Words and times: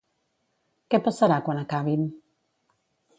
Què 0.93 1.01
passarà 1.07 1.37
quan 1.49 1.61
acabin? 1.65 2.09